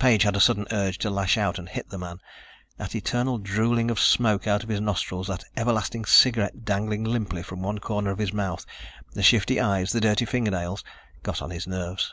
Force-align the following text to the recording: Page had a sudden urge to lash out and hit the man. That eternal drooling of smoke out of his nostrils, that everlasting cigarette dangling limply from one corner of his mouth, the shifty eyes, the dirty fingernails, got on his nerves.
Page 0.00 0.24
had 0.24 0.34
a 0.34 0.40
sudden 0.40 0.66
urge 0.72 0.98
to 0.98 1.08
lash 1.08 1.38
out 1.38 1.56
and 1.56 1.68
hit 1.68 1.88
the 1.90 1.96
man. 1.96 2.18
That 2.76 2.96
eternal 2.96 3.38
drooling 3.38 3.88
of 3.88 4.00
smoke 4.00 4.48
out 4.48 4.64
of 4.64 4.68
his 4.68 4.80
nostrils, 4.80 5.28
that 5.28 5.44
everlasting 5.56 6.06
cigarette 6.06 6.64
dangling 6.64 7.04
limply 7.04 7.44
from 7.44 7.62
one 7.62 7.78
corner 7.78 8.10
of 8.10 8.18
his 8.18 8.32
mouth, 8.32 8.66
the 9.12 9.22
shifty 9.22 9.60
eyes, 9.60 9.92
the 9.92 10.00
dirty 10.00 10.24
fingernails, 10.24 10.82
got 11.22 11.40
on 11.40 11.50
his 11.50 11.68
nerves. 11.68 12.12